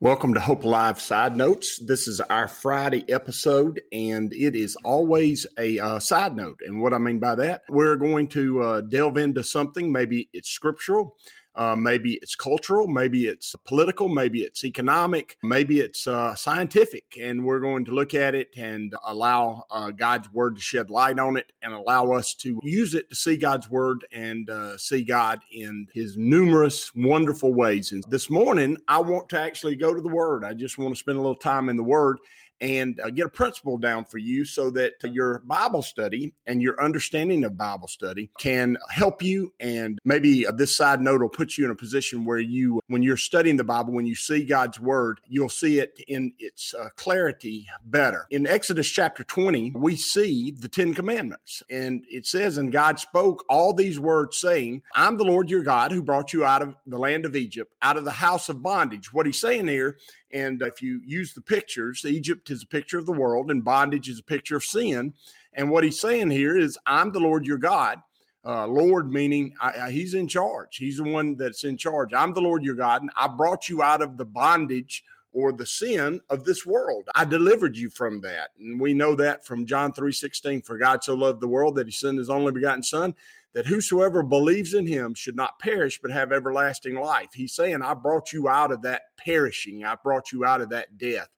Welcome 0.00 0.34
to 0.34 0.40
Hope 0.40 0.64
Alive 0.64 1.00
Side 1.00 1.36
Notes. 1.36 1.78
This 1.78 2.08
is 2.08 2.20
our 2.20 2.48
Friday 2.48 3.04
episode, 3.08 3.80
and 3.92 4.32
it 4.32 4.56
is 4.56 4.76
always 4.84 5.46
a 5.56 5.78
uh, 5.78 6.00
side 6.00 6.34
note. 6.34 6.58
And 6.66 6.82
what 6.82 6.92
I 6.92 6.98
mean 6.98 7.20
by 7.20 7.36
that, 7.36 7.62
we're 7.68 7.94
going 7.94 8.26
to 8.30 8.60
uh, 8.60 8.80
delve 8.80 9.18
into 9.18 9.44
something. 9.44 9.92
Maybe 9.92 10.28
it's 10.32 10.50
scriptural, 10.50 11.16
uh, 11.56 11.76
maybe 11.76 12.14
it's 12.14 12.34
cultural, 12.34 12.86
maybe 12.86 13.26
it's 13.26 13.54
political, 13.64 14.08
maybe 14.08 14.42
it's 14.42 14.64
economic, 14.64 15.36
maybe 15.42 15.80
it's 15.80 16.06
uh, 16.06 16.34
scientific. 16.34 17.04
And 17.20 17.44
we're 17.44 17.60
going 17.60 17.84
to 17.86 17.92
look 17.92 18.14
at 18.14 18.34
it 18.34 18.48
and 18.56 18.94
allow 19.06 19.64
uh, 19.70 19.90
God's 19.90 20.32
word 20.32 20.56
to 20.56 20.62
shed 20.62 20.90
light 20.90 21.18
on 21.18 21.36
it 21.36 21.52
and 21.62 21.72
allow 21.72 22.12
us 22.12 22.34
to 22.36 22.58
use 22.62 22.94
it 22.94 23.08
to 23.10 23.14
see 23.14 23.36
God's 23.36 23.70
word 23.70 24.04
and 24.12 24.50
uh, 24.50 24.76
see 24.78 25.02
God 25.02 25.40
in 25.52 25.86
his 25.94 26.16
numerous 26.16 26.94
wonderful 26.94 27.54
ways. 27.54 27.92
And 27.92 28.04
this 28.08 28.30
morning, 28.30 28.76
I 28.88 28.98
want 28.98 29.28
to 29.30 29.40
actually 29.40 29.76
go 29.76 29.94
to 29.94 30.00
the 30.00 30.08
word. 30.08 30.44
I 30.44 30.54
just 30.54 30.78
want 30.78 30.94
to 30.94 30.98
spend 30.98 31.18
a 31.18 31.20
little 31.20 31.34
time 31.36 31.68
in 31.68 31.76
the 31.76 31.84
word 31.84 32.18
and 32.60 33.00
uh, 33.00 33.10
get 33.10 33.26
a 33.26 33.30
principle 33.30 33.78
down 33.78 34.04
for 34.04 34.18
you 34.18 34.44
so 34.44 34.70
that 34.70 34.92
your 35.02 35.40
Bible 35.40 35.82
study 35.82 36.32
and 36.46 36.62
your 36.62 36.82
understanding 36.82 37.44
of 37.44 37.56
Bible 37.56 37.88
study 37.88 38.30
can 38.38 38.76
help 38.90 39.22
you. 39.22 39.52
And 39.60 39.98
maybe 40.04 40.46
uh, 40.46 40.52
this 40.52 40.76
side 40.76 41.00
note 41.00 41.20
will 41.20 41.28
put 41.28 41.58
you 41.58 41.64
in 41.64 41.70
a 41.70 41.74
position 41.74 42.24
where 42.24 42.38
you, 42.38 42.80
when 42.88 43.02
you're 43.02 43.16
studying 43.16 43.56
the 43.56 43.64
Bible, 43.64 43.92
when 43.92 44.06
you 44.06 44.14
see 44.14 44.44
God's 44.44 44.80
word, 44.80 45.20
you'll 45.26 45.48
see 45.48 45.78
it 45.78 46.00
in 46.08 46.32
its 46.38 46.74
uh, 46.74 46.88
clarity 46.96 47.66
better. 47.86 48.26
In 48.30 48.46
Exodus 48.46 48.88
chapter 48.88 49.24
20, 49.24 49.72
we 49.74 49.96
see 49.96 50.52
the 50.52 50.68
Ten 50.68 50.94
Commandments. 50.94 51.62
And 51.70 52.04
it 52.10 52.26
says, 52.26 52.58
And 52.58 52.72
God 52.72 52.98
spoke 52.98 53.44
all 53.48 53.72
these 53.72 54.00
words, 54.00 54.38
saying, 54.38 54.82
I'm 54.94 55.16
the 55.16 55.24
Lord 55.24 55.50
your 55.50 55.62
God 55.62 55.92
who 55.92 56.02
brought 56.02 56.32
you 56.32 56.44
out 56.44 56.62
of 56.62 56.74
the 56.86 56.98
land 56.98 57.24
of 57.24 57.36
Egypt, 57.36 57.74
out 57.82 57.96
of 57.96 58.04
the 58.04 58.10
house 58.10 58.48
of 58.48 58.62
bondage. 58.62 59.12
What 59.12 59.26
he's 59.26 59.40
saying 59.40 59.68
here 59.68 59.98
and 60.34 60.60
if 60.62 60.82
you 60.82 61.00
use 61.06 61.32
the 61.32 61.40
pictures, 61.40 62.04
Egypt 62.04 62.50
is 62.50 62.64
a 62.64 62.66
picture 62.66 62.98
of 62.98 63.06
the 63.06 63.12
world 63.12 63.52
and 63.52 63.64
bondage 63.64 64.08
is 64.08 64.18
a 64.18 64.24
picture 64.24 64.56
of 64.56 64.64
sin. 64.64 65.14
And 65.54 65.70
what 65.70 65.84
he's 65.84 66.00
saying 66.00 66.30
here 66.30 66.58
is, 66.58 66.76
I'm 66.86 67.12
the 67.12 67.20
Lord 67.20 67.46
your 67.46 67.56
God. 67.56 68.02
Uh, 68.44 68.66
Lord 68.66 69.10
meaning 69.10 69.54
I, 69.60 69.72
I, 69.84 69.90
he's 69.92 70.14
in 70.14 70.26
charge. 70.26 70.76
He's 70.76 70.98
the 70.98 71.04
one 71.04 71.36
that's 71.36 71.62
in 71.62 71.78
charge. 71.78 72.12
I'm 72.12 72.34
the 72.34 72.42
Lord 72.42 72.64
your 72.64 72.74
God, 72.74 73.00
and 73.00 73.10
I 73.16 73.28
brought 73.28 73.68
you 73.68 73.82
out 73.82 74.02
of 74.02 74.18
the 74.18 74.24
bondage 74.24 75.04
or 75.32 75.52
the 75.52 75.64
sin 75.64 76.20
of 76.28 76.44
this 76.44 76.66
world. 76.66 77.08
I 77.14 77.24
delivered 77.24 77.76
you 77.76 77.88
from 77.88 78.20
that. 78.20 78.50
And 78.58 78.78
we 78.78 78.92
know 78.92 79.14
that 79.14 79.46
from 79.46 79.64
John 79.64 79.92
3 79.92 80.12
16. 80.12 80.62
For 80.62 80.76
God 80.76 81.02
so 81.02 81.14
loved 81.14 81.40
the 81.40 81.48
world 81.48 81.76
that 81.76 81.86
he 81.86 81.92
sent 81.92 82.18
his 82.18 82.28
only 82.28 82.52
begotten 82.52 82.82
son, 82.82 83.14
that 83.54 83.66
whosoever 83.66 84.22
believes 84.22 84.74
in 84.74 84.86
him 84.86 85.14
should 85.14 85.36
not 85.36 85.58
perish 85.60 86.00
but 86.02 86.10
have 86.10 86.32
everlasting 86.32 86.96
life. 86.96 87.30
He's 87.32 87.54
saying, 87.54 87.82
I 87.82 87.94
brought 87.94 88.32
you 88.32 88.48
out 88.48 88.72
of 88.72 88.82
that 88.82 89.02
perishing, 89.16 89.84
I 89.84 89.96
brought 90.02 90.32
you 90.32 90.44
out 90.44 90.60
of 90.60 90.70
that 90.70 90.98
death, 90.98 91.28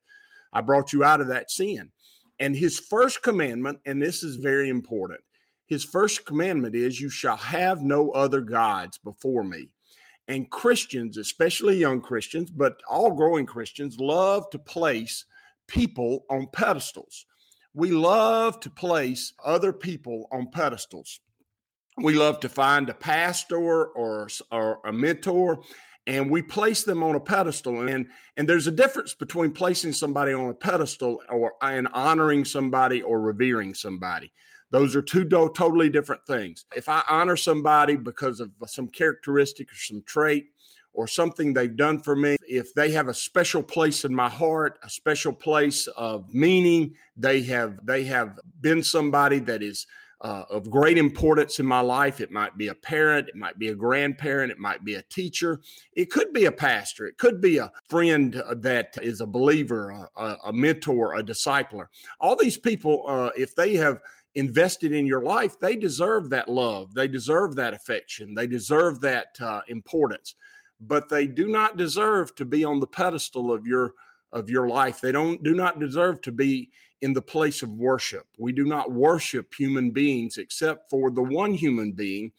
I 0.52 0.62
brought 0.62 0.92
you 0.92 1.04
out 1.04 1.20
of 1.20 1.28
that 1.28 1.50
sin. 1.50 1.90
And 2.38 2.56
his 2.56 2.78
first 2.78 3.22
commandment, 3.22 3.80
and 3.86 4.02
this 4.02 4.22
is 4.22 4.36
very 4.36 4.68
important, 4.68 5.20
his 5.66 5.84
first 5.84 6.24
commandment 6.26 6.74
is, 6.74 7.00
You 7.00 7.10
shall 7.10 7.36
have 7.36 7.82
no 7.82 8.10
other 8.10 8.40
gods 8.40 8.98
before 8.98 9.44
me. 9.44 9.70
And 10.28 10.50
Christians, 10.50 11.18
especially 11.18 11.76
young 11.76 12.00
Christians, 12.00 12.50
but 12.50 12.80
all 12.88 13.12
growing 13.12 13.46
Christians, 13.46 13.98
love 14.00 14.50
to 14.50 14.58
place 14.58 15.24
people 15.68 16.24
on 16.30 16.48
pedestals. 16.52 17.26
We 17.74 17.90
love 17.90 18.58
to 18.60 18.70
place 18.70 19.34
other 19.44 19.72
people 19.72 20.28
on 20.32 20.50
pedestals 20.50 21.20
we 21.98 22.14
love 22.14 22.40
to 22.40 22.48
find 22.48 22.88
a 22.88 22.94
pastor 22.94 23.56
or, 23.56 24.28
or 24.50 24.80
a 24.84 24.92
mentor 24.92 25.62
and 26.06 26.30
we 26.30 26.40
place 26.40 26.84
them 26.84 27.02
on 27.02 27.16
a 27.16 27.20
pedestal 27.20 27.88
and 27.88 28.06
and 28.36 28.48
there's 28.48 28.66
a 28.66 28.72
difference 28.72 29.14
between 29.14 29.50
placing 29.50 29.92
somebody 29.92 30.32
on 30.32 30.50
a 30.50 30.54
pedestal 30.54 31.20
or 31.30 31.54
and 31.62 31.88
honoring 31.92 32.44
somebody 32.44 33.02
or 33.02 33.20
revering 33.20 33.74
somebody. 33.74 34.32
Those 34.70 34.94
are 34.96 35.02
two 35.02 35.24
do- 35.24 35.52
totally 35.54 35.88
different 35.88 36.24
things. 36.26 36.64
If 36.76 36.88
i 36.88 37.02
honor 37.08 37.36
somebody 37.36 37.96
because 37.96 38.40
of 38.40 38.50
some 38.66 38.88
characteristic 38.88 39.72
or 39.72 39.76
some 39.76 40.02
trait 40.06 40.46
or 40.92 41.06
something 41.06 41.52
they've 41.52 41.76
done 41.76 42.00
for 42.00 42.16
me 42.16 42.36
if 42.48 42.72
they 42.74 42.90
have 42.90 43.08
a 43.08 43.14
special 43.14 43.62
place 43.62 44.04
in 44.04 44.14
my 44.14 44.28
heart 44.28 44.78
a 44.82 44.88
special 44.88 45.32
place 45.32 45.86
of 45.88 46.32
meaning 46.32 46.94
they 47.16 47.42
have 47.42 47.78
they 47.84 48.04
have 48.04 48.38
been 48.60 48.82
somebody 48.82 49.38
that 49.38 49.62
is 49.62 49.86
uh, 50.22 50.44
of 50.50 50.70
great 50.70 50.98
importance 50.98 51.60
in 51.60 51.66
my 51.66 51.80
life. 51.80 52.20
It 52.20 52.30
might 52.30 52.56
be 52.56 52.68
a 52.68 52.74
parent, 52.74 53.28
it 53.28 53.36
might 53.36 53.58
be 53.58 53.68
a 53.68 53.74
grandparent, 53.74 54.50
it 54.50 54.58
might 54.58 54.84
be 54.84 54.94
a 54.94 55.02
teacher, 55.02 55.60
it 55.92 56.10
could 56.10 56.32
be 56.32 56.46
a 56.46 56.52
pastor, 56.52 57.06
it 57.06 57.18
could 57.18 57.40
be 57.40 57.58
a 57.58 57.70
friend 57.88 58.36
uh, 58.36 58.54
that 58.58 58.96
is 59.02 59.20
a 59.20 59.26
believer, 59.26 60.08
a, 60.16 60.36
a 60.46 60.52
mentor, 60.52 61.14
a 61.14 61.22
discipler. 61.22 61.86
All 62.20 62.36
these 62.36 62.56
people, 62.56 63.04
uh, 63.06 63.30
if 63.36 63.54
they 63.54 63.74
have 63.76 64.00
invested 64.34 64.92
in 64.92 65.06
your 65.06 65.22
life, 65.22 65.58
they 65.60 65.76
deserve 65.76 66.30
that 66.30 66.48
love, 66.48 66.94
they 66.94 67.08
deserve 67.08 67.54
that 67.56 67.74
affection, 67.74 68.34
they 68.34 68.46
deserve 68.46 69.00
that 69.00 69.28
uh, 69.40 69.60
importance, 69.68 70.34
but 70.80 71.08
they 71.08 71.26
do 71.26 71.48
not 71.48 71.76
deserve 71.76 72.34
to 72.36 72.44
be 72.44 72.64
on 72.64 72.80
the 72.80 72.86
pedestal 72.86 73.52
of 73.52 73.66
your 73.66 73.92
of 74.32 74.50
your 74.50 74.68
life. 74.68 75.00
They 75.00 75.12
don't 75.12 75.42
do 75.42 75.54
not 75.54 75.80
deserve 75.80 76.20
to 76.22 76.32
be 76.32 76.70
in 77.02 77.12
the 77.12 77.22
place 77.22 77.62
of 77.62 77.70
worship. 77.70 78.26
We 78.38 78.52
do 78.52 78.64
not 78.64 78.92
worship 78.92 79.52
human 79.54 79.90
beings 79.90 80.38
except 80.38 80.90
for 80.90 81.10
the 81.10 81.22
one 81.22 81.52
human 81.54 81.92
being 81.92 82.32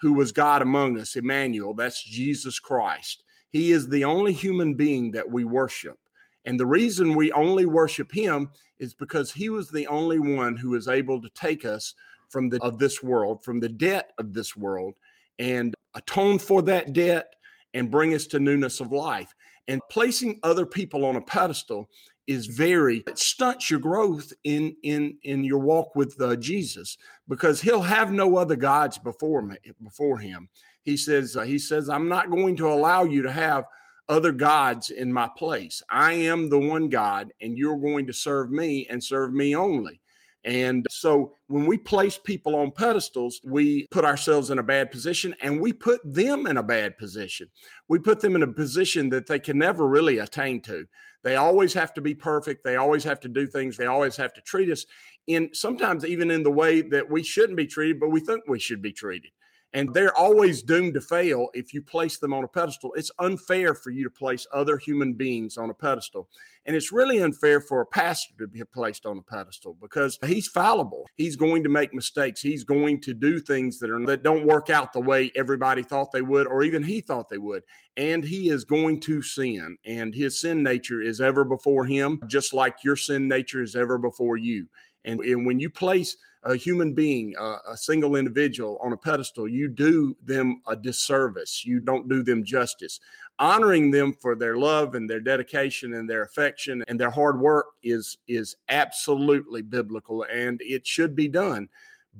who 0.00 0.12
was 0.12 0.32
God 0.32 0.62
among 0.62 0.98
us, 0.98 1.16
Emmanuel. 1.16 1.74
That's 1.74 2.02
Jesus 2.02 2.58
Christ. 2.58 3.24
He 3.50 3.72
is 3.72 3.88
the 3.88 4.04
only 4.04 4.32
human 4.32 4.74
being 4.74 5.10
that 5.12 5.30
we 5.30 5.44
worship. 5.44 5.98
And 6.44 6.58
the 6.58 6.66
reason 6.66 7.14
we 7.14 7.32
only 7.32 7.66
worship 7.66 8.12
him 8.12 8.50
is 8.78 8.94
because 8.94 9.32
he 9.32 9.48
was 9.48 9.70
the 9.70 9.86
only 9.86 10.18
one 10.18 10.56
who 10.56 10.74
is 10.74 10.88
able 10.88 11.20
to 11.22 11.28
take 11.30 11.64
us 11.64 11.94
from 12.28 12.48
the 12.48 12.60
of 12.62 12.78
this 12.78 13.02
world, 13.02 13.44
from 13.44 13.60
the 13.60 13.68
debt 13.68 14.12
of 14.18 14.34
this 14.34 14.56
world 14.56 14.94
and 15.38 15.74
atone 15.94 16.38
for 16.38 16.62
that 16.62 16.92
debt 16.92 17.34
and 17.74 17.90
bring 17.90 18.14
us 18.14 18.26
to 18.26 18.38
newness 18.38 18.80
of 18.80 18.92
life. 18.92 19.34
And 19.68 19.80
placing 19.90 20.40
other 20.42 20.66
people 20.66 21.06
on 21.06 21.16
a 21.16 21.22
pedestal 21.22 21.88
is 22.26 22.46
very 22.46 23.04
it 23.06 23.18
stunts 23.18 23.70
your 23.70 23.80
growth 23.80 24.32
in 24.44 24.74
in 24.82 25.16
in 25.22 25.44
your 25.44 25.58
walk 25.58 25.94
with 25.94 26.20
uh, 26.20 26.36
Jesus 26.36 26.96
because 27.28 27.60
he'll 27.60 27.82
have 27.82 28.12
no 28.12 28.36
other 28.36 28.56
gods 28.56 28.98
before 28.98 29.42
me 29.42 29.56
before 29.82 30.18
him. 30.18 30.48
He 30.82 30.96
says 30.96 31.36
uh, 31.36 31.42
he 31.42 31.58
says 31.58 31.88
I'm 31.88 32.08
not 32.08 32.30
going 32.30 32.56
to 32.56 32.68
allow 32.68 33.04
you 33.04 33.22
to 33.22 33.32
have 33.32 33.64
other 34.08 34.32
gods 34.32 34.90
in 34.90 35.12
my 35.12 35.28
place. 35.36 35.82
I 35.90 36.12
am 36.12 36.48
the 36.48 36.58
one 36.58 36.88
God 36.88 37.32
and 37.40 37.56
you're 37.56 37.78
going 37.78 38.06
to 38.06 38.12
serve 38.12 38.50
me 38.50 38.86
and 38.90 39.02
serve 39.02 39.32
me 39.32 39.56
only. 39.56 40.00
And 40.44 40.86
so 40.90 41.36
when 41.46 41.64
we 41.64 41.78
place 41.78 42.18
people 42.18 42.54
on 42.56 42.70
pedestals, 42.70 43.40
we 43.44 43.86
put 43.90 44.04
ourselves 44.04 44.50
in 44.50 44.58
a 44.58 44.62
bad 44.62 44.90
position 44.90 45.34
and 45.40 45.60
we 45.60 45.72
put 45.72 46.00
them 46.04 46.46
in 46.46 46.58
a 46.58 46.62
bad 46.62 46.98
position. 46.98 47.48
We 47.88 47.98
put 47.98 48.20
them 48.20 48.36
in 48.36 48.42
a 48.42 48.52
position 48.52 49.08
that 49.10 49.26
they 49.26 49.38
can 49.38 49.58
never 49.58 49.88
really 49.88 50.18
attain 50.18 50.60
to. 50.62 50.86
They 51.22 51.36
always 51.36 51.72
have 51.72 51.94
to 51.94 52.02
be 52.02 52.14
perfect. 52.14 52.62
They 52.62 52.76
always 52.76 53.02
have 53.04 53.20
to 53.20 53.28
do 53.28 53.46
things. 53.46 53.78
They 53.78 53.86
always 53.86 54.16
have 54.16 54.34
to 54.34 54.42
treat 54.42 54.70
us 54.70 54.84
in 55.26 55.48
sometimes 55.54 56.04
even 56.04 56.30
in 56.30 56.42
the 56.42 56.50
way 56.50 56.82
that 56.82 57.10
we 57.10 57.22
shouldn't 57.22 57.56
be 57.56 57.66
treated, 57.66 57.98
but 57.98 58.10
we 58.10 58.20
think 58.20 58.42
we 58.46 58.58
should 58.58 58.82
be 58.82 58.92
treated. 58.92 59.30
And 59.74 59.92
they're 59.92 60.16
always 60.16 60.62
doomed 60.62 60.94
to 60.94 61.00
fail 61.00 61.48
if 61.52 61.74
you 61.74 61.82
place 61.82 62.18
them 62.18 62.32
on 62.32 62.44
a 62.44 62.48
pedestal. 62.48 62.94
It's 62.94 63.10
unfair 63.18 63.74
for 63.74 63.90
you 63.90 64.04
to 64.04 64.10
place 64.10 64.46
other 64.52 64.78
human 64.78 65.14
beings 65.14 65.58
on 65.58 65.68
a 65.68 65.74
pedestal. 65.74 66.28
And 66.64 66.74
it's 66.76 66.92
really 66.92 67.18
unfair 67.18 67.60
for 67.60 67.80
a 67.80 67.86
pastor 67.86 68.34
to 68.38 68.46
be 68.46 68.62
placed 68.64 69.04
on 69.04 69.18
a 69.18 69.22
pedestal 69.22 69.76
because 69.82 70.18
he's 70.24 70.48
fallible. 70.48 71.04
He's 71.16 71.36
going 71.36 71.64
to 71.64 71.68
make 71.68 71.92
mistakes. 71.92 72.40
He's 72.40 72.64
going 72.64 73.00
to 73.02 73.12
do 73.12 73.40
things 73.40 73.80
that 73.80 73.90
are 73.90 74.06
that 74.06 74.22
don't 74.22 74.46
work 74.46 74.70
out 74.70 74.92
the 74.92 75.00
way 75.00 75.32
everybody 75.34 75.82
thought 75.82 76.12
they 76.12 76.22
would 76.22 76.46
or 76.46 76.62
even 76.62 76.82
he 76.82 77.00
thought 77.00 77.28
they 77.28 77.38
would. 77.38 77.64
And 77.96 78.24
he 78.24 78.50
is 78.50 78.64
going 78.64 79.00
to 79.00 79.22
sin 79.22 79.76
and 79.84 80.14
his 80.14 80.40
sin 80.40 80.62
nature 80.62 81.02
is 81.02 81.20
ever 81.20 81.44
before 81.44 81.84
him 81.84 82.20
just 82.28 82.54
like 82.54 82.76
your 82.84 82.96
sin 82.96 83.28
nature 83.28 83.62
is 83.62 83.76
ever 83.76 83.98
before 83.98 84.36
you. 84.36 84.68
And, 85.04 85.20
and 85.20 85.46
when 85.46 85.60
you 85.60 85.70
place 85.70 86.16
a 86.44 86.56
human 86.56 86.92
being, 86.92 87.34
uh, 87.38 87.58
a 87.68 87.76
single 87.76 88.16
individual 88.16 88.78
on 88.82 88.92
a 88.92 88.96
pedestal, 88.96 89.48
you 89.48 89.68
do 89.68 90.16
them 90.24 90.60
a 90.66 90.76
disservice. 90.76 91.64
You 91.64 91.80
don't 91.80 92.08
do 92.08 92.22
them 92.22 92.44
justice. 92.44 93.00
Honoring 93.38 93.90
them 93.90 94.12
for 94.12 94.36
their 94.36 94.56
love 94.56 94.94
and 94.94 95.08
their 95.08 95.20
dedication 95.20 95.94
and 95.94 96.08
their 96.08 96.22
affection 96.22 96.84
and 96.86 97.00
their 97.00 97.10
hard 97.10 97.40
work 97.40 97.66
is 97.82 98.18
is 98.28 98.56
absolutely 98.68 99.62
biblical 99.62 100.24
and 100.30 100.60
it 100.62 100.86
should 100.86 101.16
be 101.16 101.28
done. 101.28 101.68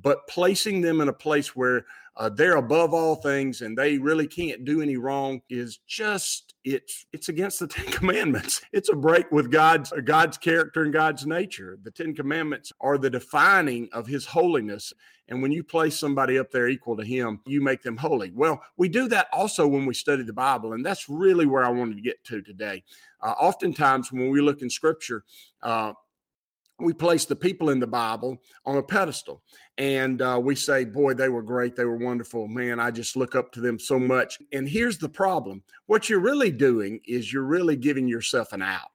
But 0.03 0.27
placing 0.27 0.81
them 0.81 1.01
in 1.01 1.09
a 1.09 1.13
place 1.13 1.55
where 1.55 1.85
uh, 2.17 2.29
they're 2.29 2.57
above 2.57 2.95
all 2.95 3.17
things 3.17 3.61
and 3.61 3.77
they 3.77 3.99
really 3.99 4.27
can't 4.27 4.65
do 4.65 4.81
any 4.81 4.97
wrong 4.97 5.41
is 5.51 5.79
just 5.87 6.55
it's 6.65 7.07
it's 7.13 7.29
against 7.29 7.59
the 7.59 7.67
Ten 7.69 7.87
Commandments. 7.87 8.61
It's 8.73 8.89
a 8.89 8.97
break 8.97 9.31
with 9.33 9.51
God's 9.51 9.93
God's 10.05 10.39
character 10.39 10.83
and 10.83 10.93
God's 10.93 11.27
nature. 11.27 11.79
The 11.83 11.91
Ten 11.91 12.15
Commandments 12.15 12.73
are 12.81 12.99
the 12.99 13.11
defining 13.11 13.89
of 13.93 14.07
His 14.07 14.27
holiness. 14.27 14.93
And 15.29 15.41
when 15.41 15.53
you 15.53 15.65
place 15.65 15.99
somebody 15.99 16.39
up 16.39 16.51
there 16.51 16.69
equal 16.69 16.97
to 16.99 17.05
Him, 17.05 17.41
you 17.47 17.63
make 17.63 17.83
them 17.83 17.97
holy. 17.97 18.31
Well, 18.33 18.63
we 18.77 18.89
do 18.91 19.09
that 19.09 19.29
also 19.33 19.67
when 19.67 19.87
we 19.87 19.95
study 19.95 20.23
the 20.23 20.35
Bible, 20.35 20.75
and 20.75 20.85
that's 20.85 21.09
really 21.09 21.47
where 21.47 21.65
I 21.65 21.71
wanted 21.71 21.97
to 21.97 22.03
get 22.03 22.23
to 22.25 22.43
today. 22.43 22.85
Uh, 23.23 23.35
oftentimes, 23.41 24.13
when 24.13 24.29
we 24.29 24.43
look 24.43 24.61
in 24.61 24.69
Scripture, 24.69 25.25
uh, 25.63 25.95
we 26.79 26.93
place 26.93 27.25
the 27.25 27.37
people 27.37 27.71
in 27.71 27.79
the 27.79 27.87
Bible 27.87 28.43
on 28.67 28.77
a 28.77 28.83
pedestal 28.83 29.43
and 29.79 30.21
uh, 30.23 30.41
we 30.43 30.55
say, 30.55 30.85
Boy, 30.85 31.15
they 31.15 31.29
were 31.29 31.43
great. 31.43 31.77
They 31.77 31.85
were 31.85 31.97
wonderful. 31.97 32.49
Man, 32.49 32.81
I 32.81 32.91
just 32.91 33.17
look 33.17 33.35
up 33.35 33.53
to 33.53 33.61
them 33.61 33.79
so 33.79 33.99
much. 33.99 34.39
And 34.53 34.69
here's 34.69 34.99
the 34.99 35.09
problem 35.09 35.63
what 35.87 36.09
you're 36.09 36.21
really 36.21 36.51
doing 36.51 37.01
is 37.07 37.33
you're 37.33 37.43
really 37.43 37.77
giving 37.77 38.09
yourself 38.09 38.53
an 38.53 38.63
out. 38.63 38.91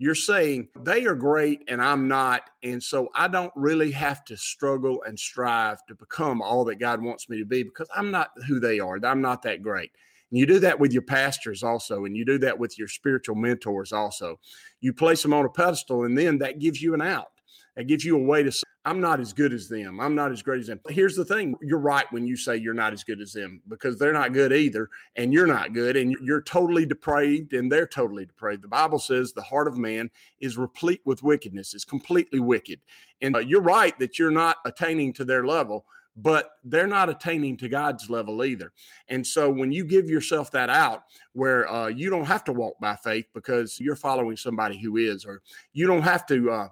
You're 0.00 0.14
saying 0.14 0.68
they 0.78 1.06
are 1.06 1.16
great 1.16 1.64
and 1.66 1.82
I'm 1.82 2.06
not. 2.06 2.42
And 2.62 2.80
so 2.80 3.08
I 3.16 3.26
don't 3.26 3.52
really 3.56 3.90
have 3.90 4.24
to 4.26 4.36
struggle 4.36 5.02
and 5.04 5.18
strive 5.18 5.84
to 5.86 5.96
become 5.96 6.40
all 6.40 6.64
that 6.66 6.76
God 6.76 7.02
wants 7.02 7.28
me 7.28 7.38
to 7.38 7.44
be 7.44 7.64
because 7.64 7.88
I'm 7.94 8.12
not 8.12 8.30
who 8.46 8.60
they 8.60 8.78
are. 8.78 9.00
I'm 9.04 9.20
not 9.20 9.42
that 9.42 9.62
great. 9.62 9.90
And 10.30 10.38
you 10.38 10.46
do 10.46 10.58
that 10.60 10.78
with 10.78 10.92
your 10.92 11.02
pastors 11.02 11.62
also, 11.62 12.04
and 12.04 12.16
you 12.16 12.24
do 12.24 12.38
that 12.38 12.58
with 12.58 12.78
your 12.78 12.88
spiritual 12.88 13.36
mentors 13.36 13.92
also. 13.92 14.38
You 14.80 14.92
place 14.92 15.22
them 15.22 15.32
on 15.32 15.44
a 15.44 15.48
pedestal, 15.48 16.04
and 16.04 16.16
then 16.16 16.38
that 16.38 16.58
gives 16.58 16.82
you 16.82 16.94
an 16.94 17.02
out. 17.02 17.32
That 17.76 17.86
gives 17.86 18.04
you 18.04 18.16
a 18.16 18.22
way 18.22 18.42
to 18.42 18.50
say, 18.50 18.64
I'm 18.84 19.00
not 19.00 19.20
as 19.20 19.32
good 19.32 19.52
as 19.52 19.68
them. 19.68 20.00
I'm 20.00 20.14
not 20.14 20.32
as 20.32 20.42
great 20.42 20.60
as 20.60 20.66
them. 20.66 20.80
Here's 20.88 21.14
the 21.14 21.24
thing 21.24 21.54
you're 21.60 21.78
right 21.78 22.06
when 22.10 22.26
you 22.26 22.36
say 22.36 22.56
you're 22.56 22.74
not 22.74 22.92
as 22.92 23.04
good 23.04 23.20
as 23.20 23.32
them 23.32 23.60
because 23.68 23.98
they're 23.98 24.12
not 24.12 24.32
good 24.32 24.52
either, 24.52 24.88
and 25.16 25.32
you're 25.32 25.46
not 25.46 25.74
good, 25.74 25.96
and 25.96 26.16
you're 26.22 26.42
totally 26.42 26.86
depraved, 26.86 27.52
and 27.52 27.70
they're 27.70 27.86
totally 27.86 28.24
depraved. 28.24 28.62
The 28.62 28.68
Bible 28.68 28.98
says 28.98 29.32
the 29.32 29.42
heart 29.42 29.68
of 29.68 29.76
man 29.76 30.10
is 30.40 30.56
replete 30.56 31.02
with 31.04 31.22
wickedness, 31.22 31.74
it's 31.74 31.84
completely 31.84 32.40
wicked. 32.40 32.80
And 33.20 33.36
uh, 33.36 33.40
you're 33.40 33.60
right 33.60 33.98
that 33.98 34.18
you're 34.18 34.30
not 34.30 34.56
attaining 34.64 35.12
to 35.14 35.24
their 35.24 35.46
level, 35.46 35.84
but 36.20 36.50
they're 36.64 36.86
not 36.86 37.08
attaining 37.08 37.56
to 37.56 37.68
God's 37.68 38.10
level 38.10 38.44
either. 38.44 38.72
And 39.08 39.26
so 39.26 39.50
when 39.50 39.70
you 39.70 39.84
give 39.84 40.10
yourself 40.10 40.50
that 40.52 40.68
out, 40.68 41.02
where 41.32 41.70
uh, 41.70 41.86
you 41.86 42.10
don't 42.10 42.24
have 42.24 42.44
to 42.44 42.52
walk 42.52 42.74
by 42.80 42.96
faith 42.96 43.26
because 43.34 43.78
you're 43.78 43.96
following 43.96 44.36
somebody 44.36 44.78
who 44.78 44.96
is, 44.96 45.24
or 45.24 45.42
you 45.72 45.86
don't 45.86 46.02
have 46.02 46.26
to 46.26 46.50
uh, 46.50 46.68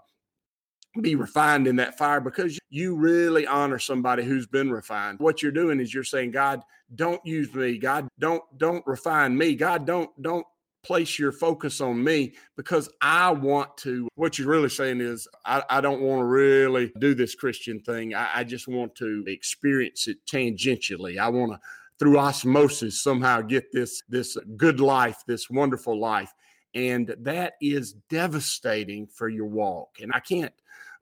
be 1.00 1.14
refined 1.14 1.66
in 1.66 1.76
that 1.76 1.96
fire 1.96 2.20
because 2.20 2.58
you 2.70 2.96
really 2.96 3.46
honor 3.46 3.78
somebody 3.78 4.24
who's 4.24 4.46
been 4.46 4.70
refined. 4.70 5.20
What 5.20 5.42
you're 5.42 5.52
doing 5.52 5.80
is 5.80 5.94
you're 5.94 6.04
saying, 6.04 6.32
God, 6.32 6.62
don't 6.94 7.24
use 7.24 7.52
me. 7.54 7.78
God, 7.78 8.08
don't 8.18 8.42
don't 8.58 8.86
refine 8.86 9.36
me. 9.36 9.54
God, 9.54 9.86
don't 9.86 10.10
don't 10.22 10.46
place 10.86 11.18
your 11.18 11.32
focus 11.32 11.80
on 11.80 12.02
me 12.02 12.34
because 12.56 12.88
I 13.00 13.30
want 13.30 13.76
to. 13.78 14.08
What 14.14 14.38
you're 14.38 14.48
really 14.48 14.68
saying 14.68 15.00
is, 15.00 15.26
I, 15.44 15.62
I 15.68 15.80
don't 15.80 16.00
want 16.00 16.20
to 16.20 16.24
really 16.24 16.92
do 16.98 17.14
this 17.14 17.34
Christian 17.34 17.80
thing. 17.80 18.14
I, 18.14 18.28
I 18.36 18.44
just 18.44 18.68
want 18.68 18.94
to 18.96 19.24
experience 19.26 20.06
it 20.06 20.18
tangentially. 20.26 21.18
I 21.18 21.28
want 21.28 21.52
to, 21.52 21.60
through 21.98 22.18
osmosis, 22.18 23.02
somehow 23.02 23.40
get 23.40 23.72
this 23.72 24.02
this 24.08 24.36
good 24.56 24.78
life, 24.80 25.24
this 25.26 25.50
wonderful 25.50 25.98
life, 25.98 26.32
and 26.74 27.14
that 27.18 27.54
is 27.60 27.94
devastating 28.08 29.06
for 29.08 29.28
your 29.28 29.46
walk. 29.46 29.96
And 30.00 30.12
I 30.14 30.20
can't 30.20 30.54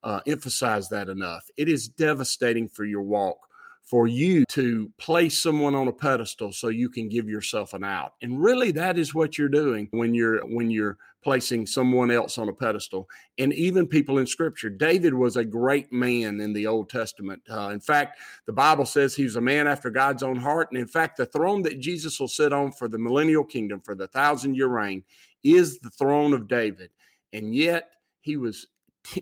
uh, 0.02 0.20
emphasize 0.26 0.88
that 0.88 1.08
enough. 1.08 1.44
It 1.56 1.68
is 1.68 1.88
devastating 1.88 2.68
for 2.68 2.84
your 2.84 3.02
walk 3.02 3.38
for 3.84 4.06
you 4.06 4.44
to 4.46 4.90
place 4.98 5.38
someone 5.38 5.74
on 5.74 5.88
a 5.88 5.92
pedestal 5.92 6.52
so 6.52 6.68
you 6.68 6.88
can 6.88 7.08
give 7.08 7.28
yourself 7.28 7.74
an 7.74 7.84
out. 7.84 8.14
And 8.22 8.42
really 8.42 8.72
that 8.72 8.98
is 8.98 9.14
what 9.14 9.36
you're 9.36 9.48
doing 9.48 9.88
when 9.90 10.14
you're 10.14 10.40
when 10.46 10.70
you're 10.70 10.96
placing 11.22 11.66
someone 11.66 12.10
else 12.10 12.36
on 12.38 12.48
a 12.48 12.52
pedestal. 12.52 13.08
And 13.38 13.52
even 13.54 13.86
people 13.86 14.18
in 14.18 14.26
scripture 14.26 14.70
david 14.70 15.12
was 15.12 15.36
a 15.36 15.44
great 15.44 15.92
man 15.92 16.40
in 16.40 16.52
the 16.52 16.66
old 16.66 16.88
testament. 16.88 17.42
Uh, 17.50 17.70
in 17.70 17.80
fact 17.80 18.18
the 18.46 18.52
bible 18.52 18.86
says 18.86 19.14
he 19.14 19.24
was 19.24 19.36
a 19.36 19.40
man 19.40 19.66
after 19.66 19.90
god's 19.90 20.22
own 20.22 20.36
heart. 20.36 20.68
And 20.70 20.80
in 20.80 20.88
fact 20.88 21.18
the 21.18 21.26
throne 21.26 21.62
that 21.62 21.80
jesus 21.80 22.18
will 22.18 22.28
sit 22.28 22.52
on 22.52 22.72
for 22.72 22.88
the 22.88 22.98
millennial 22.98 23.44
kingdom 23.44 23.80
for 23.80 23.94
the 23.94 24.08
thousand 24.08 24.54
year 24.54 24.68
reign 24.68 25.04
is 25.42 25.78
the 25.80 25.90
throne 25.90 26.32
of 26.32 26.48
david. 26.48 26.90
And 27.34 27.54
yet 27.54 27.90
he 28.22 28.38
was 28.38 28.66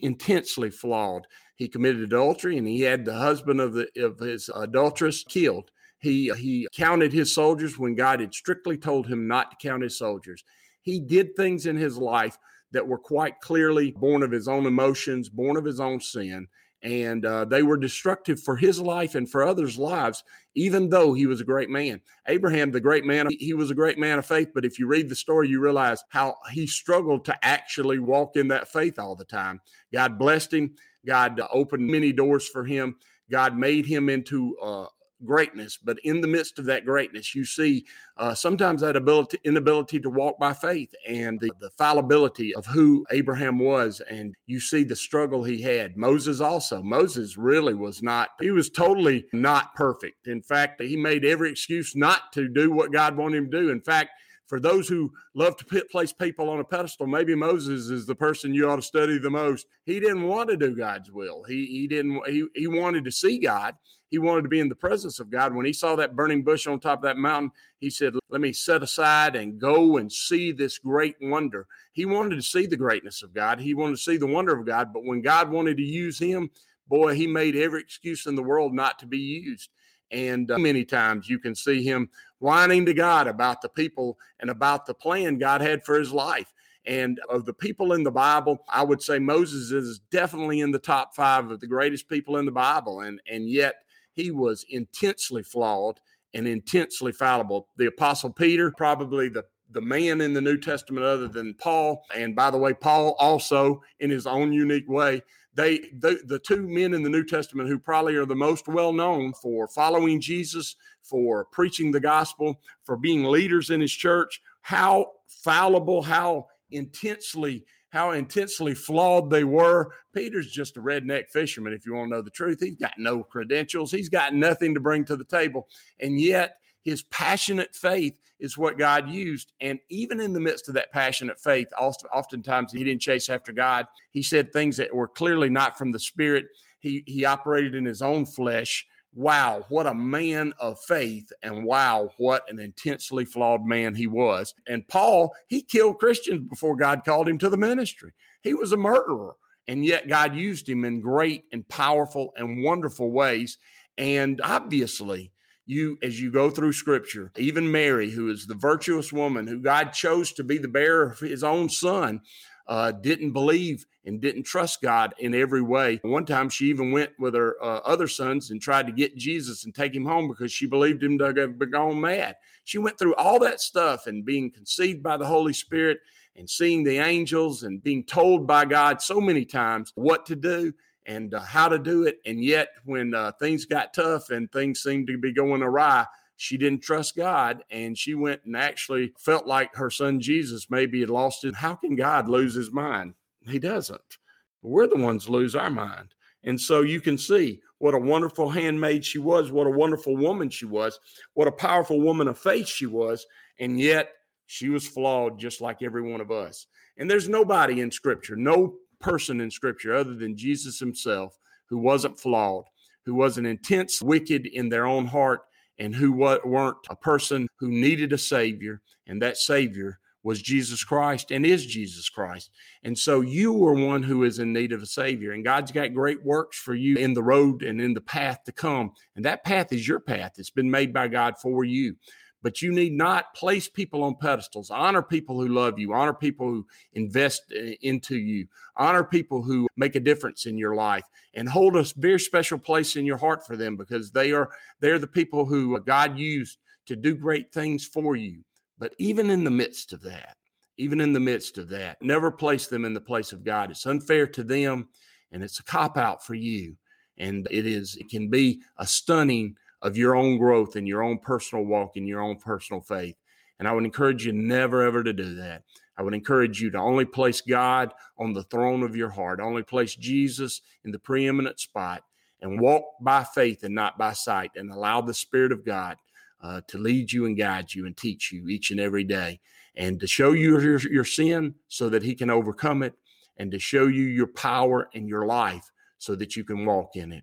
intensely 0.00 0.70
flawed. 0.70 1.26
He 1.56 1.68
committed 1.68 2.02
adultery 2.02 2.58
and 2.58 2.66
he 2.66 2.80
had 2.80 3.04
the 3.04 3.14
husband 3.14 3.60
of 3.60 3.74
the 3.74 3.88
of 3.96 4.18
his 4.18 4.50
adulteress 4.54 5.24
killed. 5.24 5.70
He 5.98 6.32
he 6.36 6.68
counted 6.74 7.12
his 7.12 7.34
soldiers 7.34 7.78
when 7.78 7.94
God 7.94 8.20
had 8.20 8.34
strictly 8.34 8.76
told 8.76 9.06
him 9.06 9.28
not 9.28 9.50
to 9.50 9.68
count 9.68 9.82
his 9.82 9.98
soldiers. 9.98 10.44
He 10.82 10.98
did 10.98 11.36
things 11.36 11.66
in 11.66 11.76
his 11.76 11.96
life 11.96 12.36
that 12.72 12.86
were 12.86 12.98
quite 12.98 13.40
clearly 13.40 13.92
born 13.92 14.22
of 14.22 14.30
his 14.32 14.48
own 14.48 14.66
emotions, 14.66 15.28
born 15.28 15.56
of 15.56 15.64
his 15.64 15.78
own 15.78 16.00
sin, 16.00 16.48
and 16.82 17.24
uh, 17.24 17.44
they 17.44 17.62
were 17.62 17.76
destructive 17.76 18.40
for 18.40 18.56
his 18.56 18.80
life 18.80 19.14
and 19.14 19.30
for 19.30 19.44
others' 19.44 19.78
lives, 19.78 20.24
even 20.54 20.88
though 20.88 21.12
he 21.12 21.26
was 21.26 21.40
a 21.40 21.44
great 21.44 21.70
man. 21.70 22.00
Abraham, 22.26 22.70
the 22.70 22.80
great 22.80 23.04
man, 23.04 23.28
he 23.30 23.54
was 23.54 23.70
a 23.70 23.74
great 23.74 23.98
man 23.98 24.18
of 24.18 24.26
faith, 24.26 24.50
but 24.54 24.64
if 24.64 24.78
you 24.78 24.86
read 24.86 25.08
the 25.08 25.14
story, 25.14 25.48
you 25.48 25.60
realize 25.60 26.02
how 26.08 26.36
he 26.50 26.66
struggled 26.66 27.24
to 27.26 27.44
actually 27.44 27.98
walk 27.98 28.36
in 28.36 28.48
that 28.48 28.68
faith 28.68 28.98
all 28.98 29.14
the 29.14 29.24
time. 29.24 29.60
God 29.92 30.18
blessed 30.18 30.52
him, 30.52 30.74
God 31.06 31.40
opened 31.52 31.86
many 31.86 32.12
doors 32.12 32.48
for 32.48 32.64
him. 32.64 32.96
God 33.30 33.56
made 33.56 33.86
him 33.86 34.08
into 34.08 34.56
uh, 34.58 34.86
greatness, 35.24 35.78
but 35.82 35.98
in 36.04 36.20
the 36.20 36.28
midst 36.28 36.58
of 36.58 36.64
that 36.66 36.84
greatness, 36.84 37.34
you 37.34 37.44
see 37.44 37.84
uh, 38.16 38.34
sometimes 38.34 38.80
that 38.80 38.96
ability, 38.96 39.38
inability 39.44 40.00
to 40.00 40.10
walk 40.10 40.38
by 40.38 40.52
faith 40.52 40.94
and 41.08 41.40
the, 41.40 41.50
the 41.60 41.70
fallibility 41.70 42.54
of 42.54 42.66
who 42.66 43.06
Abraham 43.10 43.58
was. 43.58 44.00
And 44.10 44.34
you 44.46 44.60
see 44.60 44.84
the 44.84 44.96
struggle 44.96 45.42
he 45.42 45.60
had. 45.62 45.96
Moses 45.96 46.40
also. 46.40 46.82
Moses 46.82 47.36
really 47.36 47.74
was 47.74 48.02
not, 48.02 48.30
he 48.40 48.50
was 48.50 48.70
totally 48.70 49.26
not 49.32 49.74
perfect. 49.74 50.26
In 50.26 50.42
fact, 50.42 50.80
he 50.82 50.96
made 50.96 51.24
every 51.24 51.50
excuse 51.50 51.96
not 51.96 52.32
to 52.32 52.48
do 52.48 52.70
what 52.70 52.92
God 52.92 53.16
wanted 53.16 53.38
him 53.38 53.50
to 53.50 53.60
do. 53.62 53.70
In 53.70 53.80
fact, 53.80 54.10
for 54.52 54.60
those 54.60 54.86
who 54.86 55.10
love 55.34 55.56
to 55.56 55.82
place 55.90 56.12
people 56.12 56.50
on 56.50 56.60
a 56.60 56.64
pedestal, 56.64 57.06
maybe 57.06 57.34
Moses 57.34 57.88
is 57.88 58.04
the 58.04 58.14
person 58.14 58.52
you 58.52 58.68
ought 58.68 58.76
to 58.76 58.82
study 58.82 59.16
the 59.16 59.30
most. 59.30 59.66
He 59.86 59.98
didn't 59.98 60.28
want 60.28 60.50
to 60.50 60.58
do 60.58 60.76
God's 60.76 61.10
will. 61.10 61.42
He 61.44 61.64
he 61.64 61.86
didn't 61.86 62.20
he, 62.28 62.44
he 62.54 62.66
wanted 62.66 63.06
to 63.06 63.10
see 63.10 63.38
God. 63.38 63.74
He 64.12 64.18
wanted 64.18 64.42
to 64.42 64.50
be 64.50 64.60
in 64.60 64.68
the 64.68 64.74
presence 64.74 65.20
of 65.20 65.30
God. 65.30 65.54
When 65.54 65.64
he 65.64 65.72
saw 65.72 65.96
that 65.96 66.14
burning 66.14 66.42
bush 66.42 66.66
on 66.66 66.78
top 66.78 66.98
of 66.98 67.04
that 67.04 67.16
mountain, 67.16 67.50
he 67.78 67.88
said, 67.88 68.12
Let 68.28 68.42
me 68.42 68.52
set 68.52 68.82
aside 68.82 69.36
and 69.36 69.58
go 69.58 69.96
and 69.96 70.12
see 70.12 70.52
this 70.52 70.76
great 70.76 71.16
wonder. 71.22 71.66
He 71.92 72.04
wanted 72.04 72.36
to 72.36 72.42
see 72.42 72.66
the 72.66 72.76
greatness 72.76 73.22
of 73.22 73.32
God. 73.32 73.58
He 73.58 73.72
wanted 73.72 73.92
to 73.92 74.02
see 74.02 74.18
the 74.18 74.26
wonder 74.26 74.54
of 74.54 74.66
God. 74.66 74.92
But 74.92 75.06
when 75.06 75.22
God 75.22 75.50
wanted 75.50 75.78
to 75.78 75.82
use 75.82 76.18
him, 76.18 76.50
boy, 76.88 77.14
he 77.14 77.26
made 77.26 77.56
every 77.56 77.80
excuse 77.80 78.26
in 78.26 78.34
the 78.34 78.42
world 78.42 78.74
not 78.74 78.98
to 78.98 79.06
be 79.06 79.16
used. 79.16 79.70
And 80.10 80.50
uh, 80.50 80.58
many 80.58 80.84
times 80.84 81.30
you 81.30 81.38
can 81.38 81.54
see 81.54 81.82
him 81.82 82.10
whining 82.38 82.84
to 82.84 82.92
God 82.92 83.28
about 83.28 83.62
the 83.62 83.70
people 83.70 84.18
and 84.40 84.50
about 84.50 84.84
the 84.84 84.92
plan 84.92 85.38
God 85.38 85.62
had 85.62 85.86
for 85.86 85.98
his 85.98 86.12
life. 86.12 86.52
And 86.84 87.18
of 87.30 87.46
the 87.46 87.54
people 87.54 87.94
in 87.94 88.02
the 88.02 88.10
Bible, 88.10 88.62
I 88.68 88.82
would 88.82 89.00
say 89.00 89.18
Moses 89.18 89.70
is 89.70 90.00
definitely 90.10 90.60
in 90.60 90.70
the 90.70 90.78
top 90.78 91.14
five 91.14 91.50
of 91.50 91.60
the 91.60 91.66
greatest 91.66 92.10
people 92.10 92.36
in 92.36 92.44
the 92.44 92.52
Bible. 92.52 93.00
And, 93.00 93.18
and 93.26 93.48
yet 93.48 93.76
he 94.14 94.30
was 94.30 94.64
intensely 94.68 95.42
flawed 95.42 96.00
and 96.34 96.46
intensely 96.46 97.12
fallible. 97.12 97.68
The 97.76 97.86
Apostle 97.86 98.30
Peter, 98.30 98.72
probably 98.76 99.28
the 99.28 99.44
the 99.72 99.80
man 99.80 100.20
in 100.20 100.34
the 100.34 100.40
New 100.40 100.58
Testament 100.58 101.04
other 101.04 101.28
than 101.28 101.54
Paul. 101.54 102.04
And 102.14 102.36
by 102.36 102.50
the 102.50 102.58
way, 102.58 102.74
Paul 102.74 103.16
also, 103.18 103.82
in 104.00 104.10
his 104.10 104.26
own 104.26 104.52
unique 104.52 104.88
way, 104.88 105.22
they 105.54 105.78
the, 105.98 106.20
the 106.26 106.38
two 106.38 106.66
men 106.66 106.94
in 106.94 107.02
the 107.02 107.10
New 107.10 107.24
Testament 107.24 107.68
who 107.68 107.78
probably 107.78 108.16
are 108.16 108.26
the 108.26 108.34
most 108.34 108.68
well 108.68 108.92
known 108.92 109.32
for 109.34 109.68
following 109.68 110.20
Jesus, 110.20 110.76
for 111.02 111.44
preaching 111.46 111.90
the 111.90 112.00
gospel, 112.00 112.60
for 112.84 112.96
being 112.96 113.24
leaders 113.24 113.70
in 113.70 113.80
his 113.80 113.92
church, 113.92 114.40
how 114.62 115.06
fallible, 115.26 116.02
how 116.02 116.46
intensely 116.70 117.64
how 117.92 118.12
intensely 118.12 118.74
flawed 118.74 119.30
they 119.30 119.44
were. 119.44 119.92
Peter's 120.14 120.50
just 120.50 120.78
a 120.78 120.80
redneck 120.80 121.28
fisherman, 121.28 121.74
if 121.74 121.84
you 121.84 121.94
want 121.94 122.10
to 122.10 122.16
know 122.16 122.22
the 122.22 122.30
truth. 122.30 122.58
He's 122.60 122.76
got 122.76 122.94
no 122.98 123.22
credentials, 123.22 123.92
he's 123.92 124.08
got 124.08 124.34
nothing 124.34 124.74
to 124.74 124.80
bring 124.80 125.04
to 125.04 125.16
the 125.16 125.24
table. 125.24 125.68
And 126.00 126.18
yet, 126.18 126.56
his 126.84 127.04
passionate 127.04 127.76
faith 127.76 128.14
is 128.40 128.58
what 128.58 128.78
God 128.78 129.08
used. 129.08 129.52
And 129.60 129.78
even 129.88 130.20
in 130.20 130.32
the 130.32 130.40
midst 130.40 130.68
of 130.68 130.74
that 130.74 130.90
passionate 130.90 131.38
faith, 131.38 131.68
oftentimes 131.78 132.72
he 132.72 132.82
didn't 132.82 133.02
chase 133.02 133.28
after 133.28 133.52
God. 133.52 133.86
He 134.10 134.22
said 134.22 134.52
things 134.52 134.78
that 134.78 134.92
were 134.92 135.06
clearly 135.06 135.48
not 135.48 135.78
from 135.78 135.92
the 135.92 136.00
Spirit. 136.00 136.46
He, 136.80 137.04
he 137.06 137.24
operated 137.24 137.76
in 137.76 137.84
his 137.84 138.02
own 138.02 138.26
flesh 138.26 138.84
wow, 139.14 139.64
what 139.68 139.86
a 139.86 139.94
man 139.94 140.54
of 140.58 140.80
faith, 140.80 141.32
and 141.42 141.64
wow, 141.64 142.10
what 142.16 142.50
an 142.50 142.58
intensely 142.58 143.24
flawed 143.24 143.64
man 143.64 143.94
he 143.94 144.06
was. 144.06 144.54
And 144.66 144.86
Paul, 144.88 145.34
he 145.48 145.62
killed 145.62 145.98
Christians 145.98 146.48
before 146.48 146.76
God 146.76 147.04
called 147.04 147.28
him 147.28 147.38
to 147.38 147.50
the 147.50 147.56
ministry. 147.56 148.12
He 148.42 148.54
was 148.54 148.72
a 148.72 148.76
murderer, 148.76 149.34
and 149.68 149.84
yet 149.84 150.08
God 150.08 150.34
used 150.34 150.68
him 150.68 150.84
in 150.84 151.00
great 151.00 151.44
and 151.52 151.68
powerful 151.68 152.32
and 152.36 152.64
wonderful 152.64 153.10
ways. 153.10 153.58
And 153.98 154.40
obviously, 154.42 155.32
you 155.66 155.98
as 156.02 156.20
you 156.20 156.30
go 156.30 156.50
through 156.50 156.72
scripture 156.72 157.30
even 157.36 157.70
mary 157.70 158.10
who 158.10 158.30
is 158.30 158.46
the 158.46 158.54
virtuous 158.54 159.12
woman 159.12 159.46
who 159.46 159.60
god 159.60 159.92
chose 159.92 160.32
to 160.32 160.42
be 160.42 160.58
the 160.58 160.66
bearer 160.66 161.12
of 161.12 161.20
his 161.20 161.44
own 161.44 161.68
son 161.68 162.20
uh, 162.66 162.92
didn't 162.92 163.32
believe 163.32 163.86
and 164.04 164.20
didn't 164.20 164.42
trust 164.42 164.82
God 164.82 165.14
in 165.18 165.34
every 165.34 165.62
way. 165.62 166.00
One 166.02 166.24
time, 166.24 166.48
she 166.48 166.66
even 166.66 166.90
went 166.90 167.10
with 167.18 167.34
her 167.34 167.56
uh, 167.62 167.80
other 167.84 168.08
sons 168.08 168.50
and 168.50 168.60
tried 168.60 168.86
to 168.86 168.92
get 168.92 169.16
Jesus 169.16 169.64
and 169.64 169.74
take 169.74 169.94
him 169.94 170.04
home 170.04 170.28
because 170.28 170.52
she 170.52 170.66
believed 170.66 171.02
him 171.02 171.18
to 171.18 171.32
have 171.34 171.70
gone 171.70 172.00
mad. 172.00 172.36
She 172.64 172.78
went 172.78 172.98
through 172.98 173.14
all 173.14 173.38
that 173.40 173.60
stuff 173.60 174.06
and 174.06 174.24
being 174.24 174.50
conceived 174.50 175.02
by 175.02 175.16
the 175.16 175.26
Holy 175.26 175.52
Spirit 175.52 175.98
and 176.36 176.48
seeing 176.48 176.82
the 176.82 176.98
angels 176.98 177.62
and 177.62 177.82
being 177.82 178.04
told 178.04 178.46
by 178.46 178.64
God 178.64 179.02
so 179.02 179.20
many 179.20 179.44
times 179.44 179.92
what 179.94 180.26
to 180.26 180.36
do 180.36 180.72
and 181.06 181.34
uh, 181.34 181.40
how 181.40 181.68
to 181.68 181.78
do 181.78 182.04
it. 182.04 182.20
And 182.26 182.42
yet, 182.42 182.68
when 182.84 183.14
uh, 183.14 183.32
things 183.40 183.66
got 183.66 183.94
tough 183.94 184.30
and 184.30 184.50
things 184.50 184.82
seemed 184.82 185.06
to 185.08 185.18
be 185.18 185.32
going 185.32 185.62
awry, 185.62 186.06
she 186.42 186.56
didn't 186.56 186.82
trust 186.82 187.14
God 187.14 187.62
and 187.70 187.96
she 187.96 188.16
went 188.16 188.40
and 188.44 188.56
actually 188.56 189.12
felt 189.16 189.46
like 189.46 189.76
her 189.76 189.90
son 189.90 190.20
Jesus 190.20 190.66
maybe 190.68 190.98
had 190.98 191.08
lost 191.08 191.44
it. 191.44 191.54
How 191.54 191.76
can 191.76 191.94
God 191.94 192.28
lose 192.28 192.52
his 192.52 192.72
mind? 192.72 193.14
He 193.46 193.60
doesn't. 193.60 194.18
We're 194.60 194.88
the 194.88 194.96
ones 194.96 195.28
lose 195.28 195.54
our 195.54 195.70
mind. 195.70 196.16
And 196.42 196.60
so 196.60 196.80
you 196.80 197.00
can 197.00 197.16
see 197.16 197.60
what 197.78 197.94
a 197.94 197.98
wonderful 197.98 198.50
handmaid 198.50 199.04
she 199.04 199.20
was, 199.20 199.52
what 199.52 199.68
a 199.68 199.70
wonderful 199.70 200.16
woman 200.16 200.50
she 200.50 200.66
was, 200.66 200.98
what 201.34 201.46
a 201.46 201.52
powerful 201.52 202.00
woman 202.00 202.26
of 202.26 202.36
faith 202.36 202.66
she 202.66 202.86
was. 202.86 203.24
And 203.60 203.78
yet 203.78 204.10
she 204.46 204.68
was 204.68 204.84
flawed 204.84 205.38
just 205.38 205.60
like 205.60 205.80
every 205.80 206.02
one 206.02 206.20
of 206.20 206.32
us. 206.32 206.66
And 206.98 207.08
there's 207.08 207.28
nobody 207.28 207.82
in 207.82 207.92
scripture, 207.92 208.34
no 208.34 208.74
person 208.98 209.40
in 209.40 209.48
scripture 209.48 209.94
other 209.94 210.14
than 210.14 210.36
Jesus 210.36 210.80
himself 210.80 211.38
who 211.66 211.78
wasn't 211.78 212.18
flawed, 212.18 212.64
who 213.04 213.14
wasn't 213.14 213.46
intense 213.46 214.02
wicked 214.02 214.46
in 214.46 214.68
their 214.68 214.86
own 214.86 215.06
heart, 215.06 215.42
and 215.82 215.94
who 215.94 216.12
weren't 216.12 216.76
a 216.88 216.96
person 216.96 217.48
who 217.58 217.68
needed 217.68 218.12
a 218.12 218.18
savior, 218.18 218.80
and 219.08 219.20
that 219.20 219.36
savior 219.36 219.98
was 220.22 220.40
Jesus 220.40 220.84
Christ 220.84 221.32
and 221.32 221.44
is 221.44 221.66
Jesus 221.66 222.08
Christ. 222.08 222.52
And 222.84 222.96
so 222.96 223.22
you 223.22 223.66
are 223.66 223.74
one 223.74 224.04
who 224.04 224.22
is 224.22 224.38
in 224.38 224.52
need 224.52 224.72
of 224.72 224.80
a 224.80 224.86
Savior. 224.86 225.32
And 225.32 225.44
God's 225.44 225.72
got 225.72 225.94
great 225.94 226.22
works 226.24 226.56
for 226.56 226.74
you 226.74 226.96
in 226.96 227.12
the 227.12 227.22
road 227.22 227.62
and 227.62 227.80
in 227.80 227.92
the 227.92 228.00
path 228.00 228.44
to 228.44 228.52
come. 228.52 228.92
And 229.16 229.24
that 229.24 229.42
path 229.42 229.72
is 229.72 229.88
your 229.88 229.98
path. 229.98 230.34
It's 230.38 230.50
been 230.50 230.70
made 230.70 230.92
by 230.92 231.08
God 231.08 231.34
for 231.42 231.64
you 231.64 231.96
but 232.42 232.60
you 232.60 232.72
need 232.72 232.92
not 232.92 233.34
place 233.34 233.68
people 233.68 234.02
on 234.02 234.16
pedestals. 234.16 234.70
Honor 234.70 235.02
people 235.02 235.40
who 235.40 235.48
love 235.48 235.78
you, 235.78 235.92
honor 235.92 236.12
people 236.12 236.46
who 236.46 236.66
invest 236.94 237.52
uh, 237.56 237.72
into 237.82 238.16
you, 238.16 238.46
honor 238.76 239.04
people 239.04 239.42
who 239.42 239.68
make 239.76 239.94
a 239.94 240.00
difference 240.00 240.46
in 240.46 240.58
your 240.58 240.74
life, 240.74 241.04
and 241.34 241.48
hold 241.48 241.76
a 241.76 241.84
very 241.96 242.20
special 242.20 242.58
place 242.58 242.96
in 242.96 243.06
your 243.06 243.16
heart 243.16 243.46
for 243.46 243.56
them 243.56 243.76
because 243.76 244.10
they 244.10 244.32
are 244.32 244.50
they're 244.80 244.98
the 244.98 245.06
people 245.06 245.44
who 245.44 245.78
God 245.80 246.18
used 246.18 246.58
to 246.86 246.96
do 246.96 247.14
great 247.14 247.52
things 247.52 247.86
for 247.86 248.16
you. 248.16 248.42
But 248.78 248.94
even 248.98 249.30
in 249.30 249.44
the 249.44 249.50
midst 249.50 249.92
of 249.92 250.02
that, 250.02 250.36
even 250.76 251.00
in 251.00 251.12
the 251.12 251.20
midst 251.20 251.58
of 251.58 251.68
that, 251.68 252.02
never 252.02 252.30
place 252.30 252.66
them 252.66 252.84
in 252.84 252.94
the 252.94 253.00
place 253.00 253.32
of 253.32 253.44
God. 253.44 253.70
It's 253.70 253.86
unfair 253.86 254.26
to 254.28 254.42
them 254.42 254.88
and 255.30 255.42
it's 255.42 255.60
a 255.60 255.64
cop 255.64 255.96
out 255.96 256.24
for 256.24 256.34
you. 256.34 256.76
And 257.18 257.46
it 257.50 257.66
is, 257.66 257.96
it 257.96 258.08
can 258.08 258.28
be 258.28 258.60
a 258.78 258.86
stunning 258.86 259.56
of 259.82 259.96
your 259.96 260.16
own 260.16 260.38
growth 260.38 260.76
and 260.76 260.88
your 260.88 261.02
own 261.02 261.18
personal 261.18 261.64
walk 261.64 261.96
and 261.96 262.08
your 262.08 262.20
own 262.20 262.36
personal 262.36 262.80
faith. 262.80 263.16
And 263.58 263.68
I 263.68 263.72
would 263.72 263.84
encourage 263.84 264.24
you 264.24 264.32
never 264.32 264.82
ever 264.82 265.04
to 265.04 265.12
do 265.12 265.34
that. 265.36 265.62
I 265.96 266.02
would 266.02 266.14
encourage 266.14 266.60
you 266.60 266.70
to 266.70 266.78
only 266.78 267.04
place 267.04 267.40
God 267.40 267.92
on 268.18 268.32
the 268.32 268.44
throne 268.44 268.82
of 268.82 268.96
your 268.96 269.10
heart, 269.10 269.40
only 269.40 269.62
place 269.62 269.94
Jesus 269.94 270.62
in 270.84 270.90
the 270.90 270.98
preeminent 270.98 271.60
spot, 271.60 272.02
and 272.40 272.60
walk 272.60 272.84
by 273.00 273.24
faith 273.24 273.62
and 273.62 273.74
not 273.74 273.98
by 273.98 274.12
sight, 274.14 274.52
and 274.56 274.70
allow 274.70 275.00
the 275.00 275.14
Spirit 275.14 275.52
of 275.52 275.64
God 275.64 275.96
uh, 276.42 276.62
to 276.68 276.78
lead 276.78 277.12
you 277.12 277.26
and 277.26 277.36
guide 277.36 277.72
you 277.74 277.86
and 277.86 277.96
teach 277.96 278.32
you 278.32 278.48
each 278.48 278.70
and 278.70 278.80
every 278.80 279.04
day, 279.04 279.38
and 279.76 280.00
to 280.00 280.06
show 280.06 280.32
you 280.32 280.58
your, 280.60 280.78
your 280.78 281.04
sin 281.04 281.54
so 281.68 281.88
that 281.90 282.02
He 282.02 282.14
can 282.14 282.30
overcome 282.30 282.82
it, 282.82 282.94
and 283.36 283.50
to 283.52 283.58
show 283.58 283.86
you 283.86 284.04
your 284.04 284.26
power 284.26 284.88
and 284.94 285.08
your 285.08 285.26
life 285.26 285.70
so 285.98 286.16
that 286.16 286.36
you 286.36 286.42
can 286.42 286.64
walk 286.66 286.96
in 286.96 287.12
it. 287.12 287.22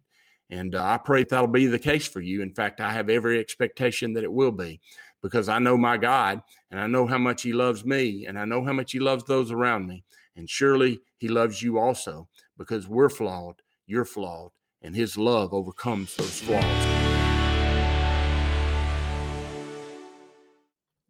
And 0.49 0.73
uh, 0.73 0.83
I 0.83 0.97
pray 0.97 1.23
that'll 1.23 1.47
be 1.47 1.67
the 1.67 1.77
case 1.77 2.07
for 2.07 2.21
you. 2.21 2.41
In 2.41 2.53
fact, 2.53 2.81
I 2.81 2.91
have 2.91 3.09
every 3.09 3.39
expectation 3.39 4.13
that 4.13 4.23
it 4.23 4.31
will 4.31 4.51
be 4.51 4.81
because 5.21 5.47
I 5.47 5.59
know 5.59 5.77
my 5.77 5.97
God 5.97 6.41
and 6.71 6.79
I 6.79 6.87
know 6.87 7.05
how 7.05 7.17
much 7.17 7.43
He 7.43 7.53
loves 7.53 7.85
me 7.85 8.25
and 8.25 8.37
I 8.39 8.45
know 8.45 8.63
how 8.63 8.73
much 8.73 8.91
He 8.91 8.99
loves 8.99 9.23
those 9.25 9.51
around 9.51 9.87
me. 9.87 10.03
And 10.35 10.49
surely 10.49 11.01
He 11.17 11.27
loves 11.27 11.61
you 11.61 11.77
also 11.77 12.27
because 12.57 12.87
we're 12.87 13.09
flawed, 13.09 13.61
you're 13.85 14.05
flawed, 14.05 14.51
and 14.81 14.95
His 14.95 15.17
love 15.17 15.53
overcomes 15.53 16.15
those 16.15 16.41
flaws. 16.41 17.09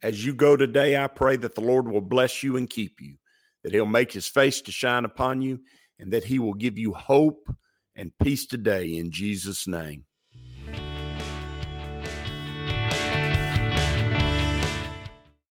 As 0.01 0.25
you 0.25 0.33
go 0.33 0.55
today, 0.55 0.97
I 0.97 1.07
pray 1.07 1.35
that 1.37 1.55
the 1.55 1.61
Lord 1.61 1.87
will 1.87 2.01
bless 2.01 2.41
you 2.41 2.55
and 2.55 2.69
keep 2.69 3.01
you, 3.01 3.15
that 3.63 3.73
He'll 3.73 3.85
make 3.85 4.11
His 4.11 4.27
face 4.27 4.61
to 4.61 4.71
shine 4.71 5.05
upon 5.05 5.41
you, 5.41 5.59
and 5.99 6.11
that 6.13 6.23
He 6.23 6.39
will 6.39 6.53
give 6.53 6.77
you 6.77 6.93
hope 6.93 7.49
and 7.99 8.17
peace 8.17 8.45
today 8.45 8.85
in 8.85 9.11
Jesus' 9.11 9.67
name. 9.67 10.05